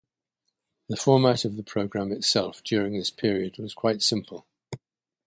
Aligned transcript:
The 0.89 0.95
format 0.97 1.45
of 1.45 1.57
the 1.57 1.63
program 1.63 2.11
itself 2.11 2.63
during 2.63 2.93
this 2.97 3.11
period 3.11 3.59
was 3.59 3.75
quite 3.75 4.01
simple. 4.01 4.47